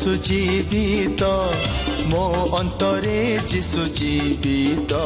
[0.00, 1.22] যিশু জীবিত
[2.06, 2.24] ମୋ
[2.58, 5.00] ଅନ୍ତରେ ଯିଶୁ ଜୀବିତ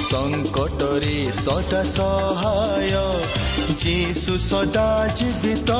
[0.00, 2.92] ସଙ୍କଟରେ ସଦା ସହାୟ
[3.76, 5.70] ଯିଶୁ ସଦା ଜୀବିତ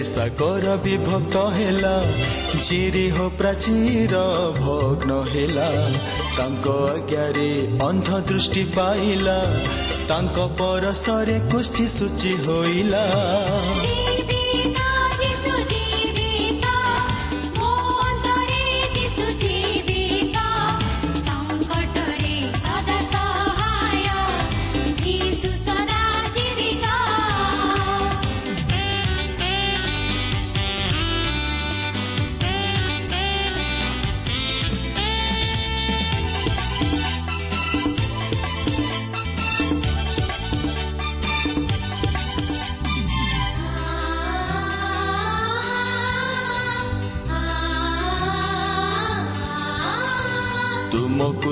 [0.00, 1.94] ସାଗର ବିଭକ୍ତ ହେଲା
[2.62, 4.22] ଚିରିହ ପ୍ରାଚୀର
[4.58, 5.68] ଭଗ୍ନ ହେଲା।
[6.36, 7.50] ତାଙ୍କ ଆଜ୍ଞାରେ
[7.82, 9.38] ଅନ୍ଧ ଦୃଷ୍ଟି ପାଇଲା
[10.08, 13.04] ତାଙ୍କ ପରଶରେ କୁଷ୍ଠି ସୂଚି ହୋଇଲା।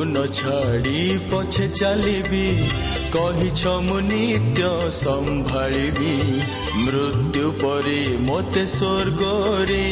[0.05, 1.01] ନ ଛାଡ଼ି
[1.31, 2.47] ପଛେ ଚାଲିବି
[3.15, 6.13] କହିଛ ମୁଁ ନିତ୍ୟ ସମ୍ଭାଳିବି
[6.83, 9.85] ମୃତ୍ୟୁ ପରେ ମୋତେ ସ୍ୱର୍ଗରେ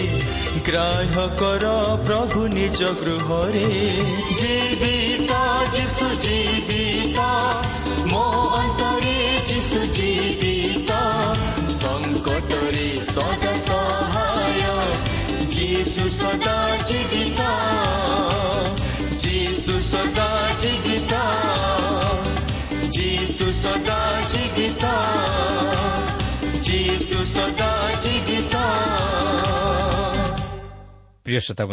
[0.68, 1.72] ଗ୍ରାହ୍ୟ କର
[2.06, 3.66] ପ୍ରଭୁ ନିଜ ଗୃହରେ
[4.40, 5.40] ଜୀବିତ
[5.74, 7.18] ଯିଶୁ ଜୀବିତ
[8.12, 8.24] ମୋ
[8.58, 9.16] ଅନ୍ତରେ
[9.50, 10.90] ଯିଶୁ ଜୀବିତ
[11.78, 14.62] ସଙ୍କଟରେ ସଦା ସହାୟ
[15.52, 17.17] ଯିଶୁ ସଦା ଜୀବିତ
[31.28, 31.64] ପ୍ରିୟ ଶ୍ରୋତା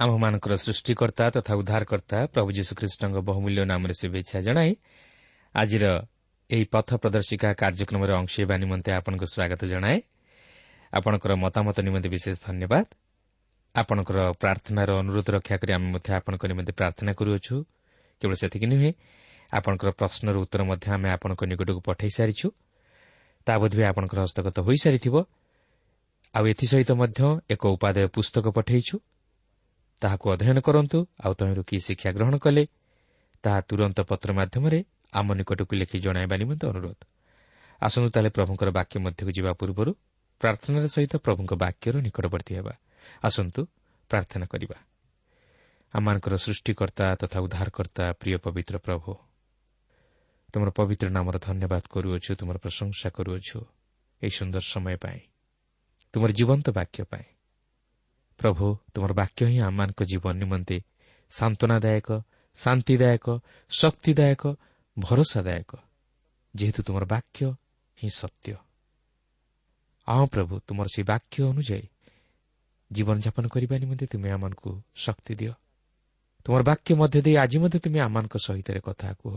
[0.00, 4.70] ଆମ୍ଭମାନଙ୍କର ସୃଷ୍ଟିକର୍ତ୍ତା ତଥା ଉଦ୍ଧାରକର୍ତ୍ତା ପ୍ରଭୁ ଯୀଶୁଖ୍ରୀଷ୍ଟଙ୍କ ବହୁମୂଲ୍ୟ ନାମରେ ଶୁଭେଚ୍ଛା ଜଣାଇ
[5.54, 5.84] ଆଜିର
[6.50, 9.98] ଏହି ପଥ ପ୍ରଦର୍ଶିକା କାର୍ଯ୍ୟକ୍ରମରେ ଅଂଶ ହେବା ନିମନ୍ତେ ଆପଣଙ୍କୁ ସ୍ୱାଗତ ଜଣାଏ।
[10.92, 12.84] ଆପଣଙ୍କର ମତାମତ ନିମନ୍ତେ ବିଶେଷ ଧନ୍ୟବାଦ।
[13.74, 17.56] ଆପଣଙ୍କର ପ୍ରାର୍ଥନାର ଅନୁରୋଧ ରକ୍ଷା କରି ଆମେ ମଧ୍ୟ ଆପଣଙ୍କ ନିମନ୍ତେ ପ୍ରାର୍ଥନା କରୁଅଛୁ।
[18.22, 18.90] କେବଳ ସେତିକି ନୁହେଁ
[19.58, 22.46] ଆପଣଙ୍କର ପ୍ରଶ୍ନର ଉତ୍ତର ମଧ୍ୟ ଆମେ ଆପଣଙ୍କ ନିକଟକୁ ପଠାଇ ସାରିଛୁ।
[23.46, 25.16] ତାହା ବୋଧହୁଏ ଆପଣଙ୍କର ହସ୍ତଗତ ହୋଇସାରିଥିବ।
[26.34, 27.20] ଆଉ ଏଥିସହିତ ମଧ୍ୟ
[27.50, 28.96] ଏକ ଉପାଦେୟ ପୁସ୍ତକ ପଠାଇଛୁ।
[30.02, 32.64] ତାହାକୁ ଅଧ୍ୟୟନ କରନ୍ତୁ ଆଉ ତହିଁରୁ କି ଶିକ୍ଷା ଗ୍ରହଣ କଲେ
[33.44, 34.78] ତାହା ତୁରନ୍ତ ପତ୍ର ମାଧ୍ୟମରେ
[35.12, 37.00] ଆମ ନିକଟକୁ ଲେଖି ଜଣାଇବା ନିମନ୍ତେ ଅନୁରୋଧ।
[37.82, 39.92] ଆସନ୍ତୁ ତାହେଲେ ପ୍ରଭୁଙ୍କର ବାକ୍ୟ ମଧ୍ୟକୁ ଯିବା ପୂର୍ବରୁ
[40.40, 42.74] ପ୍ରାର୍ଥନାର ସହିତ ପ୍ରଭୁଙ୍କ ବାକ୍ୟର ନିକଟବର୍ତ୍ତୀ ହେବା।
[43.22, 43.60] ଆସନ୍ତୁ
[44.10, 44.78] ପ୍ରାର୍ଥନା କରିବା।
[45.94, 49.10] ଆମମାନଙ୍କର ସୃଷ୍ଟିକର୍ତ୍ତା ତଥା ଉଦ୍ଧାରକର୍ତ୍ତା ପ୍ରିୟ ପବିତ୍ର ପ୍ରଭୁ
[50.52, 53.58] ତୁମର ପବିତ୍ର ନାମର ଧନ୍ୟବାଦ କରୁଅଛୁ ତୁମର ପ୍ରଶଂସା କରୁଅଛୁ
[54.22, 55.29] ଏହି ସୁନ୍ଦର ସମୟ ପାଇଁ।
[56.12, 57.26] ତୁମର ଜୀବନ୍ତ ବାକ୍ୟ ପାଇଁ।
[58.38, 60.76] ପ୍ରଭୁ ତୁମର ବାକ୍ୟ ହିଁ ଆମମାନଙ୍କ ଜୀବନ ନିମନ୍ତେ
[61.30, 62.08] ସାନ୍ତ୍ୱନାଦାୟକ
[62.56, 63.26] ଶାନ୍ତିଦାୟକ
[63.70, 64.42] ଶକ୍ତିଦାୟକ
[64.98, 65.70] ଭରସାଦାୟକ
[66.54, 67.40] ଯେହେତୁ ତୁମର ବାକ୍ୟ
[67.98, 68.54] ହିଁ ସତ୍ୟ।
[70.08, 71.86] ହଁ ପ୍ରଭୁ ତୁମର ସେହି ବାକ୍ୟ ଅନୁଯାୟୀ
[72.92, 75.52] ଜୀବନଯାପନ କରିବା ନିମନ୍ତେ ତୁମେ ଆମମାନଙ୍କୁ ଶକ୍ତି ଦିଅ।
[76.44, 79.34] ତୁମର ବାକ୍ୟ ମଧ୍ୟ ଦେଇ ଆଜି ମଧ୍ୟ ତୁମେ ଆମମାନଙ୍କ ସହିତ କଥା କୁହ।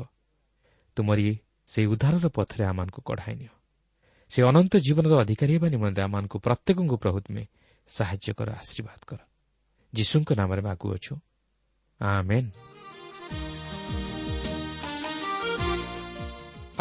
[0.96, 1.28] ତୁମରି
[1.68, 3.54] ସେହି ଉଦ୍ଧାରର ପଥରେ ଆମମାନଙ୍କୁ କଢ଼ାଇ ନିଅ।
[4.34, 7.44] ସେ ଅନନ୍ତ ଜୀବନର ଅଧିକାରୀ ହେବା ନିମନ୍ତେ ଆମମାନଙ୍କୁ ପ୍ରତ୍ୟେକଙ୍କୁ ପ୍ରଭୁ ତୁମେ
[7.88, 9.20] ସାହାଯ୍ୟ କର ଆଶୀର୍ବାଦ କର।
[9.94, 11.14] ଯୀଶୁଙ୍କ ନାମରେ ମାଗୁଅଛୁ
[12.02, 12.50] ଆମେନ୍।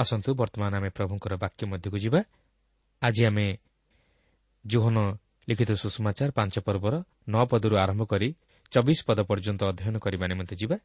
[0.00, 2.20] ଆସନ୍ତୁ ବର୍ତ୍ତମାନ ଆମେ ପ୍ରଭୁଙ୍କର ବାକ୍ୟ ମଧ୍ୟକୁ ଯିବା।
[3.02, 3.46] ଆଜି ଆମେ
[4.64, 4.96] ଜୋହନ
[5.48, 6.94] ଲିଖିତ ସୁଷମାଚାର ପାଞ୍ଚ ପର୍ବର
[7.28, 8.28] ନଅ ପଦରୁ ଆରମ୍ଭ କରି
[8.72, 10.76] ଚବିଶ ପଦ ପର୍ଯ୍ୟନ୍ତ ଅଧ୍ୟୟନ କରିବା ନିମନ୍ତେ ଯିବା।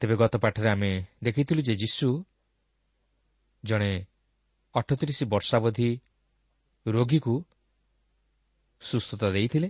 [0.00, 0.90] ତେବେ ଗତ ପାଠରେ ଆମେ
[1.22, 2.08] ଦେଖିଥିଲୁ ଯେ ଯୀଶୁ
[3.64, 3.92] ଜଣେ
[4.74, 6.00] ଅଠତିରିଶ ବର୍ଷାବଧି
[6.86, 7.34] ରୋଗୀକୁ
[8.82, 9.68] ସୁସ୍ଥତା ଦେଇଥିଲେ।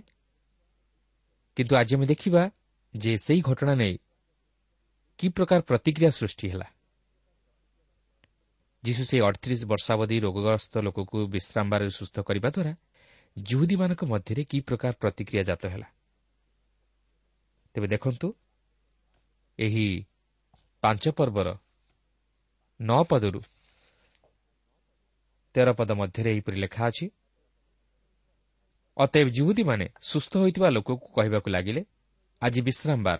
[1.57, 2.51] କିନ୍ତୁ ଆଜି ଆମେ ଦେଖିବା
[2.97, 3.95] ଯେ ସେହି ଘଟଣା ନେଇ
[5.19, 6.67] କି ପ୍ରକାର ପ୍ରତିକ୍ରିୟା ସୃଷ୍ଟି ହେଲା।
[8.83, 12.73] ଯୀଶୁ ସେହି ଅଠତିରିଶ ବର୍ଷାବଧି ରୋଗଗ୍ରସ୍ତ ଲୋକକୁ ବିଶ୍ରାମବାରରେ ସୁସ୍ଥ କରିବା ଦ୍ୱାରା
[13.37, 15.87] ଜୁହୁଦୀମାନଙ୍କ ମଧ୍ୟରେ କି ପ୍ରକାର ପ୍ରତିକ୍ରିୟା ଜାତ ହେଲା।
[17.73, 18.27] ତେବେ ଦେଖନ୍ତୁ
[19.59, 20.05] ଏହି
[20.81, 21.47] ପାଞ୍ଚ ପର୍ବର
[22.81, 23.41] ନଅ ପଦରୁ
[25.55, 27.05] ତେର ପଦ ମଧ୍ୟରେ ଏହିପରି ଲେଖା ଅଛି
[28.97, 31.81] ଅତଏବ ଜୁହୁଦୀମାନେ ସୁସ୍ଥ ହୋଇଥିବା ଲୋକକୁ କହିବାକୁ ଲାଗିଲେ
[32.41, 33.19] ଆଜି ବିଶ୍ରାମବାର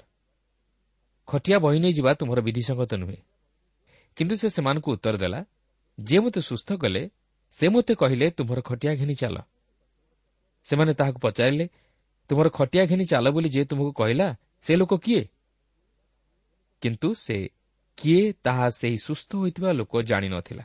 [1.27, 3.19] ଖଟିଆ ବହି ନେଇଯିବା ତୁମର ବିଧିସଙ୍ଗତ ନୁହେଁ।
[4.17, 5.39] କିନ୍ତୁ ସେ ସେମାନଙ୍କୁ ଉତ୍ତର ଦେଲା
[5.97, 7.03] ଯେ ମୋତେ ସୁସ୍ଥ କଲେ
[7.53, 9.37] ସେ ମୋତେ କହିଲେ ତୁମର ଖଟିଆ ଘେନି ଚାଲ।
[10.65, 11.65] ସେମାନେ ତାହାକୁ ପଚାରିଲେ
[12.29, 14.27] ତୁମର ଖଟିଆ ଘେନି ଚାଲ ବୋଲି ଯିଏ ତୁମକୁ କହିଲା
[14.61, 15.23] ସେ ଲୋକ କିଏ?
[16.81, 17.37] କିନ୍ତୁ ସେ
[17.97, 20.63] କିଏ ତାହା ସେହି ସୁସ୍ଥ ହୋଇଥିବା ଲୋକ ଜାଣିନଥିଲା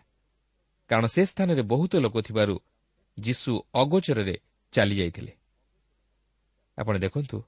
[0.90, 2.54] କାରଣ ସେ ସ୍ଥାନରେ ବହୁତ ଲୋକ ଥିବାରୁ
[3.18, 4.34] ଯୀଶୁ ଅଗୋଚରରେ
[4.72, 5.32] ଚାଲିଯାଇଥିଲେ।
[6.78, 7.38] ଆପଣ ଦେଖନ୍ତୁ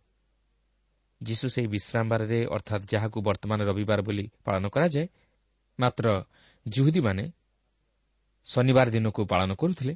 [1.20, 5.06] ଯୀଶୁ ସେହି ବିଶ୍ରାମବାରରେ ଅର୍ଥାତ୍ ଯାହାକୁ ବର୍ତ୍ତମାନ ରବିବାର ବୋଲି ପାଳନ କରାଯାଏ
[5.78, 6.06] ମାତ୍ର
[6.66, 7.24] ଜୁହୁଦୀମାନେ
[8.46, 9.94] ଶନିବାର ଦିନକୁ ପାଳନ କରୁଥିଲେ।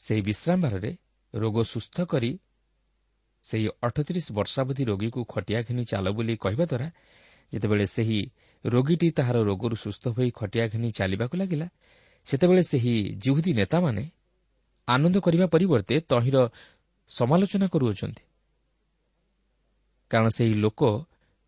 [0.00, 0.90] ସେହି ବିଶ୍ରାମବାରରେ
[1.34, 2.30] ରୋଗ ସୁସ୍ଥ କରି
[3.44, 6.88] ସେହି ଅଠତିରିଶ ବର୍ଷାବଧି ରୋଗୀକୁ ଖଟିଆ ଘେନି ଚାଲ ବୋଲି କହିବା ଦ୍ୱାରା
[7.52, 8.20] ଯେତେବେଳେ ସେହି
[8.64, 11.66] ରୋଗୀଟି ତାହାର ରୋଗରୁ ସୁସ୍ଥ ହୋଇ ଖଟିଆ ଘେନି ଚାଲିବାକୁ ଲାଗିଲା
[12.24, 14.10] ସେତେବେଳେ ସେହି ଜୁହୁଦୀ ନେତାମାନେ
[14.88, 16.36] ଆନନ୍ଦ କରିବା ପରିବର୍ତ୍ତେ ତହିଁର
[17.08, 18.22] ସମାଲୋଚନା କରୁଅଛନ୍ତି।
[20.10, 20.80] କାରଣ ସେହି ଲୋକ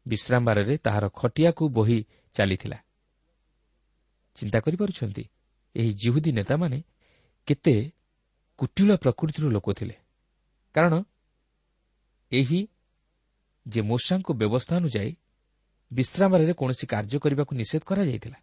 [0.06, 1.98] ବିଶ୍ରାମବାରରେ ତାହାର ଖଟିଆକୁ ବୋହି
[2.34, 2.78] ଚାଲିଥିଲା।
[4.34, 5.24] ଚିନ୍ତା କରିପାରୁଛନ୍ତି
[5.76, 6.78] ଏହି ଜିହୁଦୀ ନେତାମାନେ
[7.46, 7.92] କେତେ
[8.58, 9.96] କୁଟିଳ ପ୍ରକୃତିର ଲୋକ ଥିଲେ।
[10.74, 10.94] କାରଣ
[12.32, 12.60] ଏହି
[13.68, 15.12] ଯେ ମୂଷାଙ୍କ ବ୍ୟବସ୍ଥା ଅନୁଯାୟୀ
[15.92, 18.38] ବିଶ୍ରାମବାରରେ କୌଣସି କାର୍ଯ୍ୟ କରିବାକୁ ନିଷେଧ କରାଯାଇଥିଲା।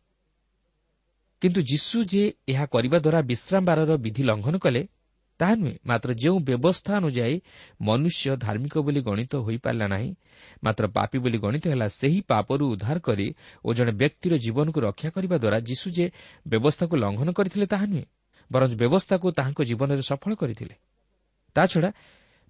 [1.42, 4.82] କିନ୍ତୁ ଯୀଶୁ ଯେ ଏହା କରିବା ଦ୍ୱାରା ବିଶ୍ରାମବାରର ବିଧି ଲଙ୍ଘନ କଲେ
[5.40, 7.36] ତାହା ନୁହେଁ ମାତ୍ର ଯେଉଁ ବ୍ୟବସ୍ଥା ଅନୁଯାୟୀ
[7.82, 10.10] ମନୁଷ୍ୟ ଧାର୍ମିକ ବୋଲି ଗଣିତ ହୋଇପାରିଲା ନାହିଁ
[10.64, 13.28] ମାତ୍ର ପାପି ବୋଲି ଗଣିତ ହେଲା ସେହି ପାପରୁ ଉଦ୍ଧାର କରି
[13.66, 16.06] ଓ ଜଣେ ବ୍ୟକ୍ତିର ଜୀବନକୁ ରକ୍ଷା କରିବା ଦ୍ୱାରା ଯୀଶୁ ଯେ
[16.48, 18.06] ବ୍ୟବସ୍ଥାକୁ ଲଙ୍ଘନ କରିଥିଲେ ତାହା ନୁହେଁ
[18.52, 20.76] ବରଂ ବ୍ୟବସ୍ଥାକୁ ତାହାଙ୍କ ଜୀବନରେ ସଫଳ କରିଥିଲେ।
[21.56, 21.90] ତାଛଡ଼ା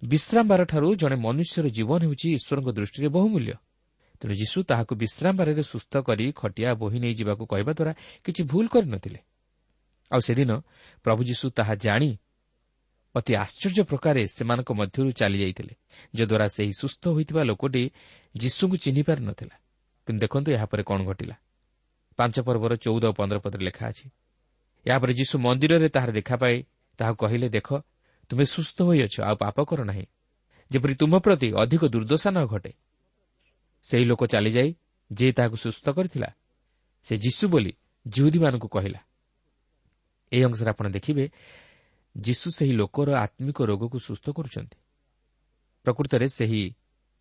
[0.02, 3.54] ବିଶ୍ରାମବାରଠାରୁ ଜଣେ ମନୁଷ୍ୟର ଜୀବନ ହେଉଛି ଈଶ୍ୱରଙ୍କ ଦୃଷ୍ଟିରେ ବହୁମୂଲ୍ୟ।
[4.20, 7.92] ତେଣୁ ଯୀଶୁ ତାହାକୁ ବିଶ୍ରାମବାରରେ ସୁସ୍ଥ କରି ଖଟିଆ ବୋହି ନେଇଯିବାକୁ କହିବା ଦ୍ୱାରା
[8.24, 9.20] କିଛି ଭୁଲ କରିନଥିଲେ।
[10.10, 10.50] ଆଉ ସେଦିନ
[11.04, 12.10] ପ୍ରଭୁ ଯୀଶୁ ତାହା ଜାଣି
[13.14, 15.74] ଅତି ଆଶ୍ଚର୍ଯ୍ୟ ପ୍ରକାରେ ସେମାନଙ୍କ ମଧ୍ୟରୁ ଚାଲିଯାଇଥିଲେ
[16.14, 17.82] ଯଦ୍ୱାରା ସେହି ସୁସ୍ଥ ହୋଇଥିବା ଲୋକଟି
[18.34, 19.54] ଯୀଶୁଙ୍କୁ ଚିହ୍ନି ପାରିନଥିଲା।
[20.06, 21.36] କିନ୍ତୁ ଦେଖନ୍ତୁ ଏହାପରେ କ'ଣ ଘଟିଲା।
[22.18, 24.06] ପାଞ୍ଚ ପର୍ବର ଚଉଦ ଓ ପନ୍ଦର ପଦରେ ଲେଖା ଅଛି
[24.86, 26.56] ଏହାପରେ ଯୀଶୁ ମନ୍ଦିରରେ ତାହାର ଦେଖା ପାଇ
[26.98, 27.68] ତାହାକୁ କହିଲେ ଦେଖ
[28.30, 30.06] ତୁମେ ସୁସ୍ଥ ହୋଇଅଛ ଆଉ ପାପ କର ନାହିଁ।
[30.70, 32.72] ଯେପରି ତୁମ ପ୍ରତି ଅଧିକ ଦୁର୍ଦ୍ଦଶା ନ ଘଟେ
[33.82, 34.70] ସେହି ଲୋକ ଚାଲିଯାଇ
[35.10, 36.30] ଯିଏ ତାହାକୁ ସୁସ୍ଥ କରିଥିଲା
[37.06, 37.72] ସେ ଯୀଶୁ ବୋଲି
[38.06, 39.00] ଜିହୁଦୀମାନଙ୍କୁ କହିଲା।
[40.32, 41.24] ଏହି ଅଂଶରେ ଆପଣ ଦେଖିବେ
[42.16, 44.78] ଯୀଶୁ ସେହି ଲୋକର ଆତ୍ମିକ ରୋଗକୁ ସୁସ୍ଥ କରୁଛନ୍ତି।
[45.84, 46.62] ପ୍ରକୃତରେ ସେହି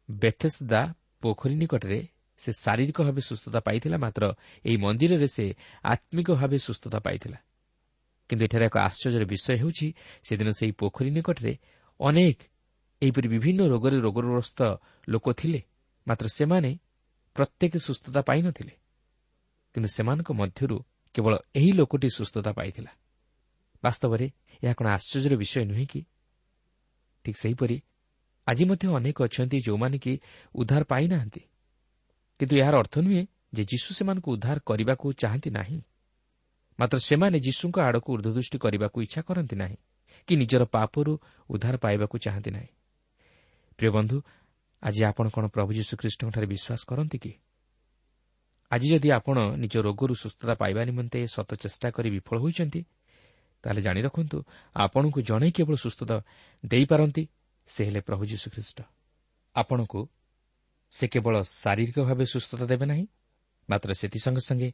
[0.09, 0.81] ବେଥେସ୍ଦା
[1.21, 1.99] ପୋଖରୀ ନିକଟରେ
[2.39, 4.23] ସେ ଶାରୀରିକ ଭାବେ ସୁସ୍ଥତା ପାଇଥିଲା ମାତ୍ର
[4.65, 5.45] ଏହି ମନ୍ଦିରରେ ସେ
[5.83, 7.39] ଆତ୍ମିକ ଭାବେ ସୁସ୍ଥତା ପାଇଥିଲା।
[8.29, 9.87] କିନ୍ତୁ ଏଠାରେ ଏକ ଆଶ୍ଚର୍ଯ୍ୟର ବିଷୟ ହେଉଛି
[10.23, 11.53] ସେଦିନ ସେହି ପୋଖରୀ ନିକଟରେ
[11.99, 12.39] ଅନେକ
[13.01, 14.59] ଏହିପରି ବିଭିନ୍ନ ରୋଗରେ ରୋଗଗ୍ରସ୍ତ
[15.09, 15.61] ଲୋକ ଥିଲେ।
[16.09, 16.71] ମାତ୍ର ସେମାନେ
[17.35, 18.73] ପ୍ରତ୍ୟେକ ସୁସ୍ଥତା ପାଇନଥିଲେ
[19.75, 20.77] କିନ୍ତୁ ସେମାନଙ୍କ ମଧ୍ୟରୁ
[21.15, 22.91] କେବଳ ଏହି ଲୋକଟି ସୁସ୍ଥତା ପାଇଥିଲା।
[23.83, 24.25] ବାସ୍ତବରେ
[24.63, 26.01] ଏହା କ'ଣ ଆଶ୍ଚର୍ଯ୍ୟର ବିଷୟ ନୁହେଁ କି?
[27.25, 27.77] ଠିକ୍ ସେହିପରି
[28.47, 30.13] ଆଜି ମଧ୍ୟ ଅନେକ ଅଛନ୍ତି ଯେଉଁମାନେ କି
[30.55, 31.41] ଉଦ୍ଧାର ପାଇନାହାନ୍ତି।
[32.39, 35.81] କିନ୍ତୁ ଏହାର ଅର୍ଥ ନୁହେଁ ଯେ ଯୀଶୁ ସେମାନଙ୍କୁ ଉଦ୍ଧାର କରିବାକୁ ଚାହାନ୍ତି ନାହିଁ।
[36.79, 39.77] ମାତ୍ର ସେମାନେ ଯୀଶୁଙ୍କ ଆଡ଼କୁ ଉର୍ଦ୍ଧଦୃଷ୍ଟି କରିବାକୁ ଇଚ୍ଛା କରନ୍ତି ନାହିଁ
[40.27, 41.11] କି ନିଜର ପାପରୁ
[41.49, 42.67] ଉଦ୍ଧାର ପାଇବାକୁ ଚାହାନ୍ତି ନାହିଁ।
[43.77, 44.17] ପ୍ରିୟ ବନ୍ଧୁ
[44.83, 47.31] ଆଜି ଆପଣ କ'ଣ ପ୍ରଭୁ ଯୀଶୁଖ୍ରୀଷ୍ଟଙ୍କଠାରେ ବିଶ୍ୱାସ କରନ୍ତି କି?
[48.71, 52.81] ଆଜି ଯଦି ଆପଣ ନିଜ ରୋଗରୁ ସୁସ୍ଥତା ପାଇବା ନିମନ୍ତେ ସତ ଚେଷ୍ଟା କରି ବିଫଳ ହୋଇଛନ୍ତି
[53.63, 54.37] ତାହେଲେ ଜାଣି ରଖନ୍ତୁ
[54.75, 56.15] ଆପଣଙ୍କୁ ଜଣେ କେବଳ ସୁସ୍ଥତା
[56.65, 57.23] ଦେଇପାରନ୍ତି
[57.67, 58.77] ସେ ହେଲେ ପ୍ରଭୁ ଯୀଶୁଖ୍ରୀଷ୍ଟ
[59.55, 59.99] ଆପଣଙ୍କୁ
[60.91, 63.05] ସେ କେବଳ ଶାରୀରିକ ଭାବେ ସୁସ୍ଥତା ଦେବେ ନାହିଁ
[63.69, 64.69] ମାତ୍ର ସେଥି ସଙ୍ଗେ ସଙ୍ଗେ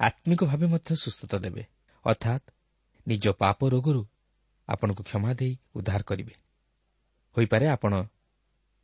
[0.00, 1.62] ଆତ୍ମିକ ଭାବେ ମଧ୍ୟ ସୁସ୍ଥତା ଦେବେ।
[2.04, 2.44] ଅର୍ଥାତ୍
[3.08, 4.02] ନିଜ ପାପ ରୋଗରୁ
[4.68, 6.34] ଆପଣଙ୍କୁ କ୍ଷମା ଦେଇ ଉଦ୍ଧାର କରିବେ।
[7.36, 7.92] ହୋଇପାରେ ଆପଣ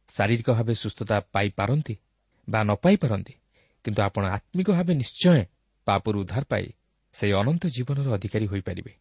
[0.08, 1.94] ଶାରୀରିକ ଭାବେ ସୁସ୍ଥତା ପାଇପାରନ୍ତି
[2.48, 3.34] ବା ନ ପାଇପାରନ୍ତି
[3.84, 5.44] କିନ୍ତୁ ଆପଣ ଆତ୍ମିକ ଭାବେ ନିଶ୍ଚୟ
[5.86, 6.66] ପାପରୁ ଉଦ୍ଧାର ପାଇ
[7.14, 8.92] ସେହି ଅନନ୍ତ ଜୀବନର ଅଧିକାରୀ ହୋଇପାରିବେ।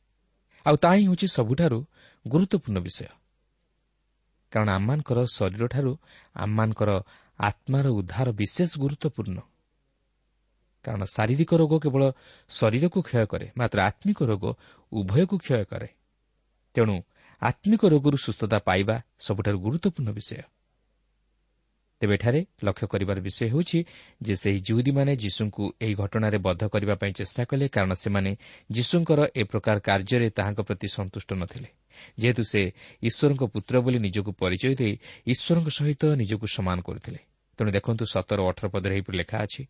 [0.65, 1.79] ଆଉ ତାହା ହିଁ ହେଉଛି ସବୁଠାରୁ
[2.27, 3.07] ଗୁରୁତ୍ୱପୂର୍ଣ୍ଣ ବିଷୟ।
[4.51, 5.91] କାରଣ ଆମମାନଙ୍କର ଶରୀରଠାରୁ
[6.35, 6.89] ଆମମାନଙ୍କର
[7.39, 9.39] ଆତ୍ମାର ଉଦ୍ଧାର ବିଶେଷ ଗୁରୁତ୍ୱପୂର୍ଣ୍ଣ।
[10.85, 12.03] କାରଣ ଶାରୀରିକ ରୋଗ କେବଳ
[12.51, 14.43] ଶରୀରକୁ କ୍ଷୟ କରେ ମାତ୍ର ଆତ୍ମିକ ରୋଗ
[14.91, 15.89] ଉଭୟକୁ କ୍ଷୟ କରେ।
[16.75, 16.95] ତେଣୁ
[17.41, 20.56] ଆତ୍ମିକ ରୋଗରୁ ସୁସ୍ଥତା ପାଇବା ସବୁଠାରୁ ଗୁରୁତ୍ୱପୂର୍ଣ୍ଣ ବିଷୟ।
[22.01, 23.79] ତେବେ ଏଠାରେ ଲକ୍ଷ୍ୟ କରିବାର ବିଷୟ ହେଉଛି
[24.21, 28.31] ଯେ ସେହି ଜୁହୁଦୀମାନେ ଯୀଶୁଙ୍କୁ ଏହି ଘଟଣାରେ ବଦ୍ଧ କରିବା ପାଇଁ ଚେଷ୍ଟା କଲେ କାରଣ ସେମାନେ
[28.71, 31.69] ଯୀଶୁଙ୍କର ଏ ପ୍ରକାର କାର୍ଯ୍ୟରେ ତାହାଙ୍କ ପ୍ରତି ସନ୍ତୁଷ୍ଟ ନ ଥିଲେ
[32.21, 32.61] ଯେହେତୁ ସେ
[33.03, 34.93] ଈଶ୍ୱରଙ୍କ ପୁତ୍ର ବୋଲି ନିଜକୁ ପରିଚୟ ଦେଇ
[35.31, 37.19] ଈଶ୍ୱରଙ୍କ ସହିତ ନିଜକୁ ସମାନ କରୁଥିଲେ।
[37.59, 39.61] ତେଣୁ ଦେଖନ୍ତୁ ସତର ଅଠର ପଦରେ ଏହିପରି ଲେଖା ଅଛି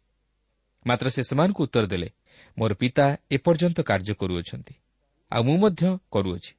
[0.85, 2.09] ମାତ୍ର ସେ ସେମାନଙ୍କୁ ଉତ୍ତର ଦେଲେ
[2.57, 3.05] ମୋର ପିତା
[3.35, 4.73] ଏପର୍ଯ୍ୟନ୍ତ କାର୍ଯ୍ୟ କରୁଅଛନ୍ତି
[5.31, 6.51] ଆଉ ମୁଁ ମଧ୍ୟ କରୁଅଛି।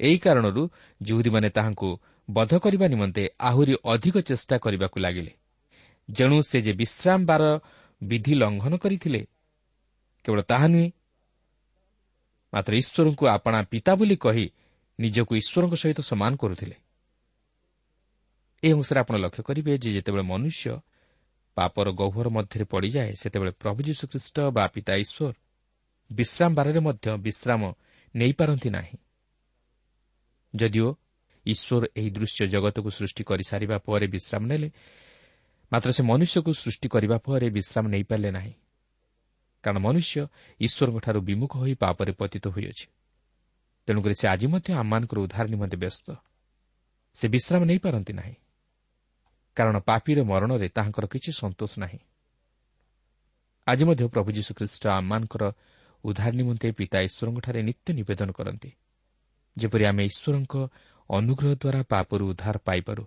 [0.00, 0.62] ଏହି କାରଣରୁ
[1.00, 1.88] ଜୁହୁଦୀମାନେ ତାହାଙ୍କୁ
[2.28, 5.32] ବଧ କରିବା ନିମନ୍ତେ ଆହୁରି ଅଧିକ ଚେଷ୍ଟା କରିବାକୁ ଲାଗିଲେ।
[6.08, 7.42] ଯେଣୁ ସେ ଯେ ବିଶ୍ରାମ ବାର
[8.02, 9.20] ବିଧି ଲଙ୍ଘନ କରିଥିଲେ
[10.24, 10.88] କେବଳ ତାହା ନୁହେଁ
[12.52, 14.46] ମାତ୍ର ଈଶ୍ୱରଙ୍କୁ ଆପଣା ପିତା ବୋଲି କହି
[14.98, 16.76] ନିଜକୁ ଈଶ୍ୱରଙ୍କ ସହିତ ସମାନ କରୁଥିଲେ।
[18.62, 20.70] ଏହି ଅଂଶରେ ଆପଣ ଲକ୍ଷ୍ୟ କରିବେ ଯେ ଯେତେବେଳେ ମନୁଷ୍ୟ
[21.56, 25.34] ପାପର ଗହ୍ୱର ମଧ୍ୟରେ ପଡ଼ିଯାଏ ସେତେବେଳେ ପ୍ରଭୁ ଯୀଶୁଖ୍ରୀଷ୍ଟ ବା ପିତା ଈଶ୍ୱର
[26.10, 27.60] ବିଶ୍ରାମ ବାରରେ ମଧ୍ୟ ବିଶ୍ରାମ
[28.14, 28.96] ନେଇପାରନ୍ତି ନାହିଁ।
[30.54, 30.88] ଯଦିଓ
[31.46, 34.70] ଈଶ୍ୱର ଏହି ଦୃଶ୍ୟ ଜଗତକୁ ସୃଷ୍ଟି କରିସାରିବା ପରେ ବିଶ୍ରାମ ନେଲେ।
[35.72, 38.52] ମାତ୍ର ସେ ମନୁଷ୍ୟକୁ ସୃଷ୍ଟି କରିବା ପରେ ବିଶ୍ରାମ ନେଇପାରିଲେ ନାହିଁ।
[39.62, 40.26] କାରଣ ମନୁଷ୍ୟ
[40.60, 42.86] ଈଶ୍ୱରଙ୍କଠାରୁ ବିମୁଖ ହୋଇ ପାପରେ ପତିତ ହୋଇଅଛି।
[43.86, 46.16] ତେଣୁକରି ସେ ଆଜି ମଧ୍ୟ ଆମମାନଙ୍କର ଉଦ୍ଧାର ନିମନ୍ତେ ବ୍ୟସ୍ତ।
[47.14, 48.34] ସେ ବିଶ୍ରାମ ନେଇପାରନ୍ତି ନାହିଁ।
[49.56, 51.98] କାରଣ ପାପିର ମରଣରେ ତାହାଙ୍କର କିଛି ସନ୍ତୋଷ ନାହିଁ।
[53.66, 55.52] ଆଜି ମଧ୍ୟ ପ୍ରଭୁ ଯୀଶୁଖ୍ରୀଷ୍ଟ ଆମମାନଙ୍କର
[56.04, 58.70] ଉଦ୍ଧାର ନିମନ୍ତେ ପିତା ଈଶ୍ୱରଙ୍କଠାରେ ନିତ୍ୟ ନିବେଦନ କରନ୍ତି।
[59.56, 60.54] ଯେପରି ଆମେ ଈଶ୍ୱରଙ୍କ
[61.10, 63.04] ଅନୁଗ୍ରହ ଦ୍ୱାରା ପାପରୁ ଉଦ୍ଧାର ପାଇପାରୁ।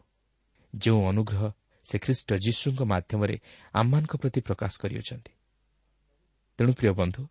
[0.75, 1.51] ଯେଉଁ ଅନୁଗ୍ରହ
[1.86, 3.36] ସେ ଖ୍ରୀଷ୍ଟ ଯୀଶୁଙ୍କ ମାଧ୍ୟମରେ
[3.74, 5.32] ଆମମାନଙ୍କ ପ୍ରତି ପ୍ରକାଶ କରିଅଛନ୍ତି।
[6.60, 7.22] ତେଣୁ ପ୍ରିୟ ବନ୍ଧୁ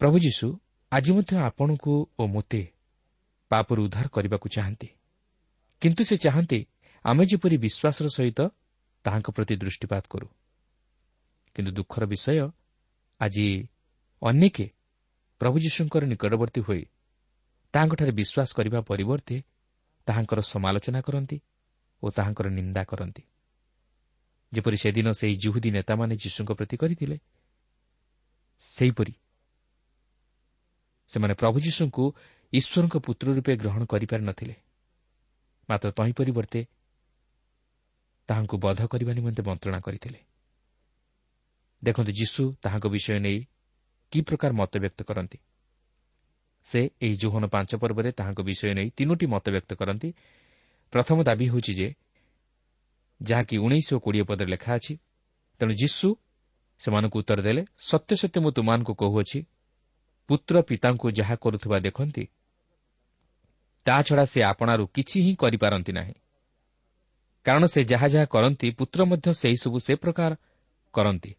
[0.00, 0.46] ପ୍ରଭୁ ଯୀଶୁ
[0.92, 2.62] ଆଜି ମଧ୍ୟ ଆପଣଙ୍କୁ ଓ ମୋତେ
[3.50, 4.88] ପାପରୁ ଉଦ୍ଧାର କରିବାକୁ ଚାହାନ୍ତି।
[5.80, 6.60] କିନ୍ତୁ ସେ ଚାହାନ୍ତି
[7.04, 8.40] ଆମେ ଯେପରି ବିଶ୍ୱାସର ସହିତ
[9.04, 10.28] ତାହାଙ୍କ ପ୍ରତି ଦୃଷ୍ଟିପାତ କରୁ।
[11.54, 12.50] କିନ୍ତୁ ଦୁଃଖର ବିଷୟ
[13.20, 13.46] ଆଜି
[14.22, 14.66] ଅନେକେ
[15.40, 16.82] ପ୍ରଭୁ ଯୀଶୁଙ୍କର ନିକଟବର୍ତ୍ତୀ ହୋଇ
[17.74, 19.36] ତାହାଙ୍କଠାରେ ବିଶ୍ୱାସ କରିବା ପରିବର୍ତ୍ତେ
[20.06, 21.40] ତାହାଙ୍କର ସମାଲୋଚନା କରନ୍ତି
[22.02, 23.22] ଓ ତାହାଙ୍କର ନିନ୍ଦା କରନ୍ତି।
[24.52, 27.16] ଯେପରି ସେଦିନ ସେହି ଜୁହୁଦୀ ନେତାମାନେ ଯୀଶୁଙ୍କ ପ୍ରତି କରିଥିଲେ
[28.60, 29.14] ସେହିପରି
[31.08, 32.04] ସେମାନେ ପ୍ରଭୁ ଯୀଶୁଙ୍କୁ
[32.52, 34.54] ଈଶ୍ୱରଙ୍କ ପୁତ୍ର ରୂପେ ଗ୍ରହଣ କରିପାରି ନ ଥିଲେ।
[35.68, 36.60] ମାତ୍ର ତହିଁ ପରିବର୍ତ୍ତେ
[38.28, 40.20] ତାହାଙ୍କୁ ବଧ କରିବା ନିମନ୍ତେ ମନ୍ତ୍ରଣା କରିଥିଲେ।
[41.82, 43.38] ଦେଖନ୍ତୁ ଯୀଶୁ ତାହାଙ୍କ ବିଷୟ ନେଇ
[44.12, 45.38] କି ପ୍ରକାର ମତବ୍ୟକ୍ତ କରନ୍ତି?
[46.66, 50.08] ସେ ଏହି ଜୋହନ ପାଞ୍ଚ ପର୍ବରେ ତାହାଙ୍କ ବିଷୟ ନେଇ ତିନୋଟି ମତବ୍ୟକ୍ତ କରନ୍ତି।
[50.92, 51.88] ପ୍ରଥମ ଦାବି ହେଉଛି ଯେ
[53.20, 54.94] ଯାହାକି ଉଣେଇଶ କୋଡ଼ିଏ ପଦରେ ଲେଖା ଅଛି
[55.60, 56.08] ତେଣୁ ଯୀଶୁ
[56.80, 59.38] ସେମାନଙ୍କୁ ଉତ୍ତର ଦେଲେ ସତ୍ୟ ସତ୍ୟ ମୁଁ ତୁମାନଙ୍କୁ କହୁଅଛି
[60.28, 62.24] ପୁତ୍ର ପିତାଙ୍କୁ ଯାହା କରୁଥିବା ଦେଖନ୍ତି
[63.86, 66.14] ତାଛଡ଼ା ସେ ଆପଣାରୁ କିଛି ହିଁ କରିପାରନ୍ତି ନାହିଁ।
[67.46, 70.32] କାରଣ ସେ ଯାହା ଯାହା କରନ୍ତି ପୁତ୍ର ମଧ୍ୟ ସେହିସବୁ ସେ ପ୍ରକାର
[70.94, 71.32] କରନ୍ତି।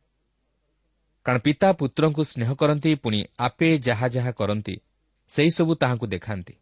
[1.26, 4.76] କାରଣ ପିତା ପୁତ୍ରଙ୍କୁ ସ୍ନେହ କରନ୍ତି ପୁଣି ଆପେ ଯାହା ଯାହା କରନ୍ତି
[5.28, 6.56] ସେହିସବୁ ତାହାଙ୍କୁ ଦେଖାନ୍ତି।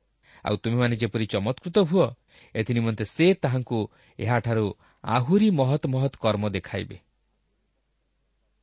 [0.46, 2.08] ଆଉ ତୁମେମାନେ ଯେପରି ଚମତ୍କୃତ ହୁଅ
[2.56, 3.80] ଏଥିନିମନ୍ତେ ସେ ତାହାଙ୍କୁ
[4.20, 4.66] ଏହାଠାରୁ
[5.04, 6.98] ଆହୁରି ମହତ୍ ମହତ୍ କର୍ମ ଦେଖାଇବେ।